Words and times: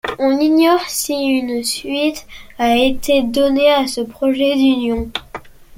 On 0.17 0.39
ignore 0.39 0.89
si 0.89 1.13
une 1.13 1.63
suite 1.63 2.25
a 2.57 2.75
été 2.75 3.21
donnée 3.21 3.69
à 3.71 3.85
ce 3.85 4.01
projet 4.01 4.55
d'union. 4.55 5.11